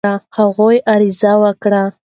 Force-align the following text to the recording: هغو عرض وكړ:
هغو 0.37 0.69
عرض 0.91 1.21
وكړ: 1.43 1.73